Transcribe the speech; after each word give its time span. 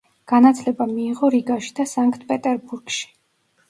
განათლება 0.31 0.87
მიიღო 0.93 1.31
რიგაში 1.37 1.79
და 1.83 1.89
სანქტ-პეტერბურგში. 1.95 3.11